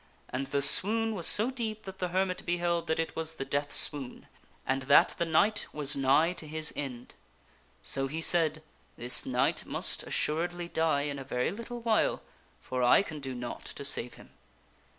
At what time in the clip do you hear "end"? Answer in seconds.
6.75-7.13